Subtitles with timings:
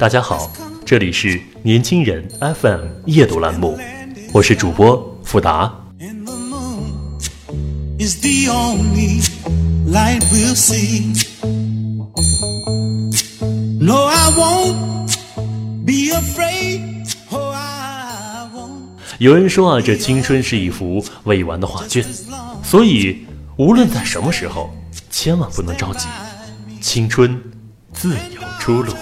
[0.00, 0.50] 大家好，
[0.82, 3.78] 这里是年轻人 FM 夜读栏目，
[4.32, 5.70] 我是主播富达。
[19.18, 22.02] 有人说啊，这青春是一幅未完的画卷，
[22.64, 23.26] 所以
[23.58, 24.74] 无论在什么时候，
[25.10, 26.08] 千万不能着急，
[26.80, 27.38] 青春
[27.92, 28.94] 自有出路。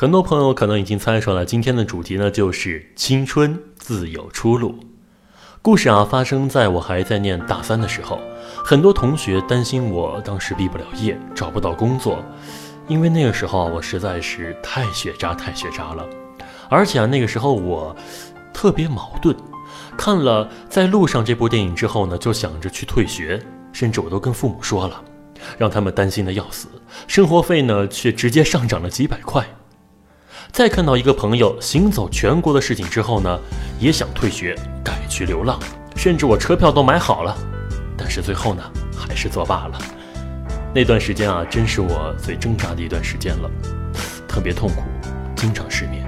[0.00, 4.78] 很多朋友可能已经猜出了，今天的主题呢就是青春自有出路。
[5.60, 8.20] 故事啊发生在我还在念大三的时候，
[8.64, 12.24] 很多同学担心我当时毕不了业，找不到工作，
[12.86, 16.06] 因为那个时候我实在是太学渣太学渣了，
[16.68, 17.96] 而且啊那个时候我
[18.54, 19.34] 特别矛盾，
[19.96, 25.02] 看了在路上这部电影之后呢，就想着去退学，甚至我都跟父母说了，
[25.58, 26.68] 让他们担心的要死，
[27.08, 29.44] 生活费呢却直接上涨了几百块。
[30.58, 33.38] 在看到一个朋友行走全国的事情之后呢，
[33.78, 35.56] 也想退学改去流浪，
[35.94, 37.32] 甚至我车票都买好了，
[37.96, 39.78] 但是最后呢，还是作罢了。
[40.74, 43.48] 那段时间啊，真是我最挣扎的一段时间了，
[44.26, 44.82] 特别痛苦，
[45.36, 46.04] 经常失眠。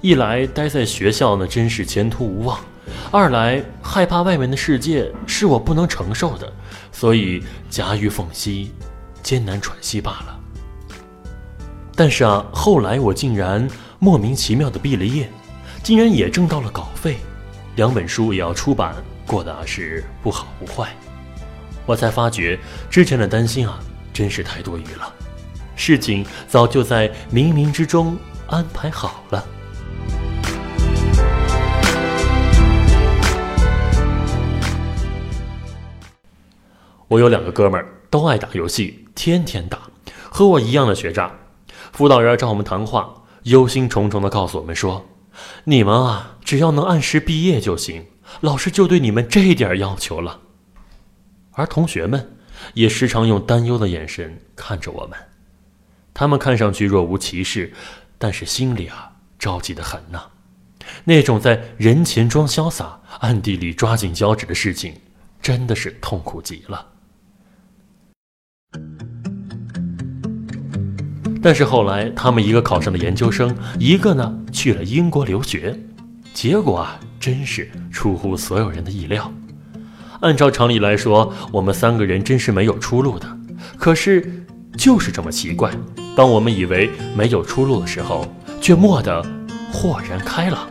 [0.00, 2.58] 一来待在学校呢，真是前途无望；
[3.10, 6.50] 二来害怕外面的世界是我不能承受的，
[6.90, 8.72] 所以夹于缝隙，
[9.22, 10.40] 艰难喘息罢了。
[11.94, 13.68] 但是啊，后来我竟然
[13.98, 15.30] 莫名其妙的毕了业，
[15.82, 17.18] 竟然也挣到了稿费，
[17.76, 18.94] 两本书也要出版，
[19.26, 20.88] 过得是不好不坏。
[21.84, 23.78] 我才发觉之前的担心啊，
[24.14, 25.12] 真是太多余了，
[25.76, 29.44] 事情早就在冥冥之中安排好了。
[37.10, 39.80] 我有两个哥们儿，都爱打游戏，天天打，
[40.30, 41.32] 和我一样的学渣。
[41.90, 45.04] 辅导员找我们谈话，忧心忡忡地告诉我们说
[45.64, 48.06] ：“你们啊，只要能按时毕业就行，
[48.42, 50.38] 老师就对你们这点要求了。”
[51.50, 52.36] 而同学们
[52.74, 55.18] 也时常用担忧的眼神看着我们，
[56.14, 57.72] 他们看上去若无其事，
[58.18, 60.26] 但是心里啊着急得很呐。
[61.02, 64.94] 那种在人前装潇洒，暗地里抓紧脚趾的事情，
[65.42, 66.86] 真的是痛苦极了。
[71.42, 75.78] 但是后来，他们一个考上了研究生，一个呢去了英国留学，
[76.34, 79.32] 结果啊，真是出乎所有人的意料。
[80.20, 83.26] 按照常理来说，我们三个人真是没有出路的。
[83.78, 84.44] 可是，
[84.76, 85.72] 就是这么奇怪，
[86.14, 88.26] 当我们以为没有出路的时候，
[88.60, 89.24] 却蓦地
[89.72, 90.68] 豁然开朗。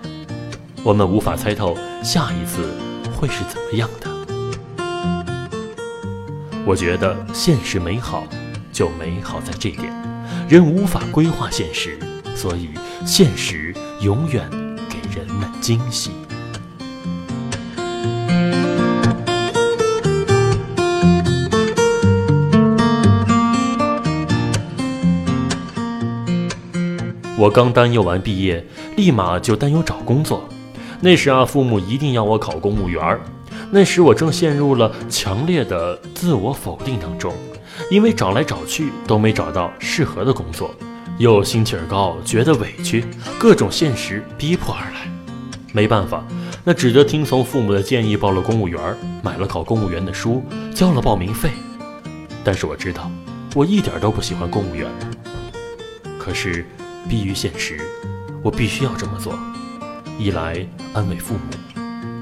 [0.83, 2.61] 我们无法猜透下一次
[3.15, 4.07] 会是怎么样的。
[6.65, 8.23] 我觉得现实美好，
[8.71, 9.91] 就美好在这点。
[10.47, 11.99] 人无法规划现实，
[12.35, 12.69] 所以
[13.05, 14.49] 现实永远
[14.89, 16.11] 给人们惊喜。
[27.37, 28.65] 我刚担忧完毕业，
[28.97, 30.43] 立马就担忧找工作。
[30.99, 33.17] 那时啊，父母一定要我考公务员
[33.71, 37.33] 那时我正陷入了强烈的自我否定当中。
[37.89, 40.73] 因为找来找去都没找到适合的工作，
[41.17, 43.05] 又心气儿高，觉得委屈，
[43.39, 45.09] 各种现实逼迫而来。
[45.71, 46.23] 没办法，
[46.63, 48.79] 那只得听从父母的建议，报了公务员，
[49.21, 50.43] 买了考公务员的书，
[50.73, 51.51] 交了报名费。
[52.43, 53.11] 但是我知道，
[53.53, 54.89] 我一点都不喜欢公务员。
[56.17, 56.65] 可是，
[57.07, 57.79] 逼于现实，
[58.43, 59.37] 我必须要这么做。
[60.17, 61.41] 一来安慰父母，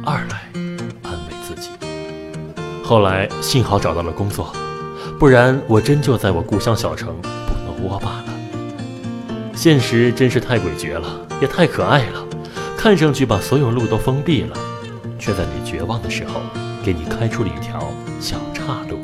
[0.05, 0.41] 二来
[1.03, 1.69] 安慰自己。
[2.83, 4.53] 后来幸好找到了工作，
[5.19, 8.25] 不然我真就在我故乡小城不能窝罢了。
[9.55, 11.07] 现实真是太诡谲了，
[11.41, 12.23] 也太可爱了。
[12.77, 14.55] 看上去把所有路都封闭了，
[15.17, 16.39] 却在你绝望的时候，
[16.83, 18.99] 给你开出了一条小岔路。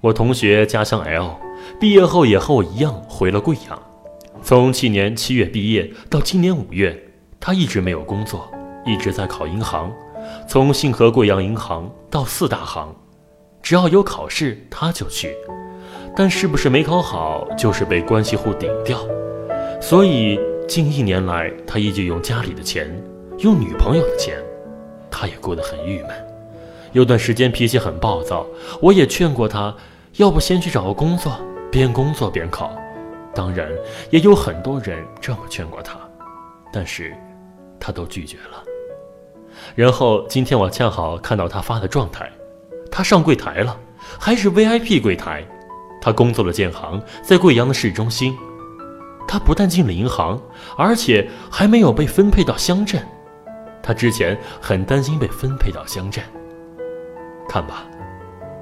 [0.00, 1.36] 我同学家乡 L，
[1.78, 3.78] 毕业后也和我一样回了贵阳。
[4.44, 7.02] 从去年七月毕业到今年五月，
[7.40, 8.46] 他一直没有工作，
[8.84, 9.90] 一直在考银行。
[10.46, 12.94] 从信和贵阳银行到四大行，
[13.62, 15.34] 只要有考试他就去，
[16.14, 18.98] 但是不是没考好，就是被关系户顶掉。
[19.80, 20.38] 所以
[20.68, 22.86] 近一年来，他依旧用家里的钱，
[23.38, 24.36] 用女朋友的钱，
[25.10, 26.10] 他也过得很郁闷。
[26.92, 28.46] 有段时间脾气很暴躁，
[28.82, 29.74] 我也劝过他，
[30.16, 31.32] 要不先去找个工作，
[31.70, 32.70] 边工作边考。
[33.34, 33.68] 当然，
[34.10, 35.98] 也有很多人这么劝过他，
[36.72, 37.14] 但是
[37.80, 38.62] 他都拒绝了。
[39.74, 42.30] 然后今天我恰好看到他发的状态，
[42.90, 43.76] 他上柜台了，
[44.18, 45.44] 还是 VIP 柜台。
[46.00, 48.36] 他工作的建行在贵阳的市中心。
[49.26, 50.40] 他不但进了银行，
[50.76, 53.02] 而且还没有被分配到乡镇。
[53.82, 56.22] 他之前很担心被分配到乡镇。
[57.48, 57.86] 看吧，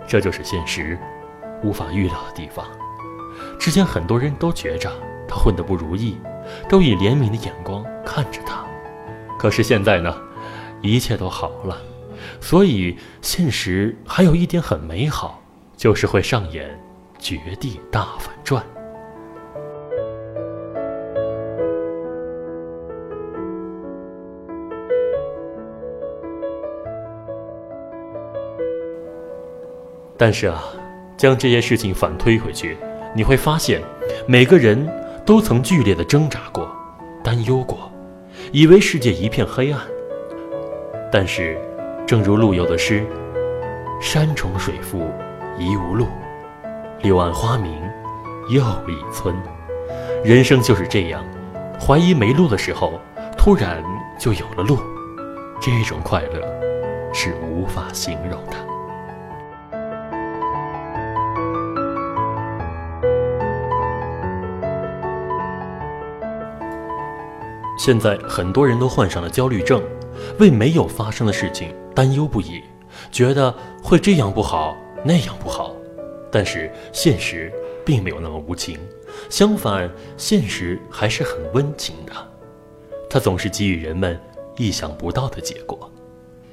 [0.06, 0.96] 这就是现实，
[1.64, 2.64] 无法预料的地方。
[3.58, 4.90] 之前很多人都觉着
[5.28, 6.16] 他混得不如意，
[6.68, 8.64] 都以怜悯的眼光看着他。
[9.38, 10.14] 可是现在呢？
[10.80, 11.76] 一切都好了，
[12.40, 15.40] 所以现实还有一点很美好，
[15.76, 16.76] 就是会上演
[17.20, 18.64] 绝地大反转。
[30.18, 30.64] 但是啊，
[31.16, 32.76] 将这些事情反推回去，
[33.14, 33.82] 你会发现，
[34.26, 34.88] 每个人
[35.24, 36.70] 都曾剧烈的挣扎过，
[37.22, 37.90] 担忧过，
[38.52, 39.80] 以为世界一片黑暗。
[41.10, 41.58] 但是，
[42.06, 43.04] 正如陆游的诗
[44.00, 45.10] ：“山重水复
[45.58, 46.06] 疑无路，
[47.02, 47.82] 柳暗花明
[48.48, 49.34] 又一村。”
[50.24, 51.22] 人生就是这样，
[51.78, 52.98] 怀疑没路的时候，
[53.36, 53.82] 突然
[54.18, 54.78] 就有了路，
[55.60, 56.40] 这种快乐
[57.12, 58.71] 是无法形容的。
[67.84, 69.82] 现在很多人都患上了焦虑症。
[70.38, 72.62] 为没有发生的事情担忧不已，
[73.10, 73.52] 觉得
[73.82, 75.74] 会这样不好那样不好，
[76.30, 77.52] 但是现实
[77.84, 78.78] 并没有那么无情，
[79.28, 82.12] 相反，现实还是很温情的。
[83.10, 84.16] 它总是给予人们
[84.56, 85.90] 意想不到的结果。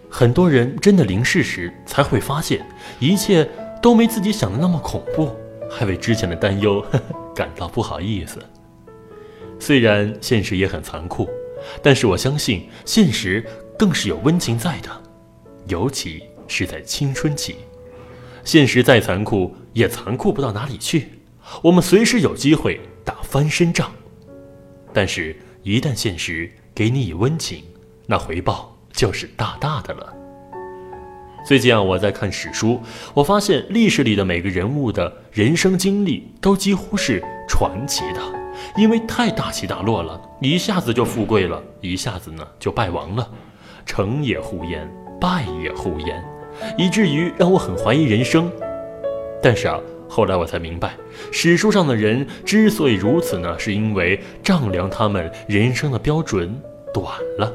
[0.10, 2.66] 很多人真的临世时才会发现，
[3.00, 3.48] 一切
[3.84, 5.30] 都没自己想的那么恐怖，
[5.70, 6.84] 还为之前的担忧
[7.36, 8.40] 感到不好意思。
[9.60, 11.30] 虽然现实也很残酷。
[11.84, 13.46] 但是我相信，现实
[13.78, 14.90] 更是有温情在的，
[15.68, 17.58] 尤其是在青春期。
[18.46, 21.10] 现实再残酷，也残酷不到哪里去。
[21.62, 23.92] 我们随时有机会打翻身仗。
[24.94, 27.62] 但是，一旦现实给你以温情，
[28.06, 30.16] 那回报就是大大的了。
[31.46, 32.82] 最近啊，我在看史书，
[33.14, 38.39] 我发现历史里的每个人物的人生经历都几乎是传奇的。
[38.76, 43.28] 因为太大起大落了，一下子就富贵了，一下子呢就败亡了，
[43.86, 44.90] 成也呼延，
[45.20, 46.24] 败也呼延，
[46.78, 48.52] 以至于让我很怀疑人生。
[49.42, 50.94] 但是啊，后来我才明白，
[51.32, 56.60] 史书上的人之所以如此呢，是因为丈量他们人生的标准
[56.94, 57.06] 短
[57.38, 57.52] 了，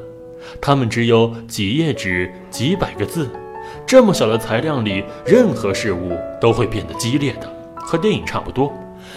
[0.61, 3.29] 他们只有几页纸、几百个字，
[3.87, 8.73] 这么小的材料里，任何事物都会变得激烈的，和电影差不多。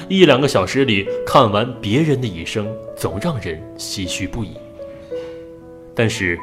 [0.07, 4.57] 一两个小时里看完别人的一生，总让人唏嘘不已。
[5.95, 6.37] 但是，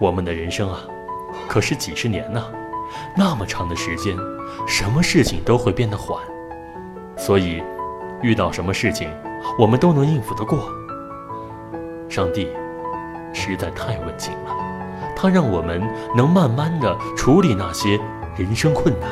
[0.00, 0.80] 我们的人生啊，
[1.48, 2.44] 可是几十年呐，
[3.16, 4.16] 那么长的时间，
[4.66, 6.18] 什么事情都会变得缓。
[7.16, 7.62] 所以，
[8.22, 9.10] 遇到什么事情，
[9.58, 10.70] 我们都能应付得过。
[12.08, 12.48] 上帝
[13.34, 14.56] 实在太温情了，
[15.14, 15.82] 他让我们
[16.16, 18.00] 能慢慢的处理那些
[18.36, 19.10] 人生困难，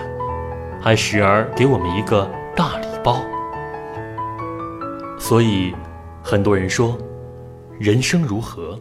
[0.81, 3.23] 还时而给我们一个大礼包。
[5.27, 5.75] 所以，
[6.23, 6.99] 很多人说，
[7.79, 8.79] 人生如何？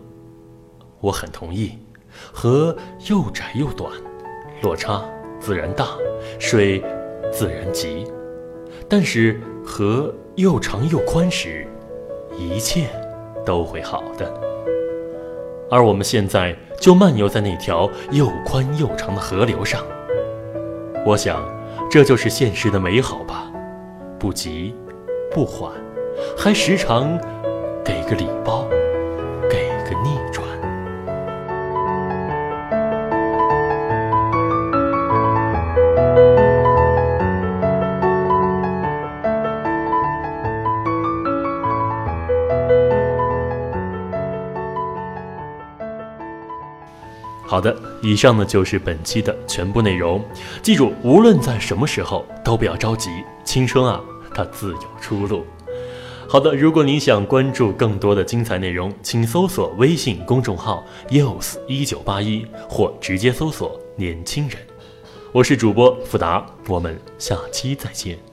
[0.99, 1.71] 我很同意。
[2.33, 2.75] 河
[3.09, 3.89] 又窄又短，
[4.61, 5.01] 落差
[5.39, 5.87] 自然大，
[6.39, 6.83] 水
[7.31, 8.05] 自然急。
[8.89, 11.65] 但是河又长又宽时，
[12.37, 12.89] 一切
[13.45, 14.29] 都会好的。
[15.71, 19.81] 而我们现在就漫游在那条又宽又长的河流上。
[21.05, 21.41] 我想，
[21.89, 23.49] 这就是现实的美好吧，
[24.19, 24.75] 不急，
[25.31, 25.71] 不缓，
[26.37, 27.17] 还时常
[27.85, 28.67] 给个礼包，
[29.49, 30.45] 给个逆转。
[47.45, 50.21] 好的，以上呢就是本期的全部内容。
[50.61, 53.09] 记住，无论在什么时候都不要着急，
[53.45, 54.01] 青春啊，
[54.33, 55.45] 它自有出路。
[56.27, 64.57] 好的，如果您想关注更多的精彩内容，请搜索微信公众号 “use 一九八一”或直接搜索“年轻人”。
[65.31, 68.32] 我是主播富达，我们下期再见。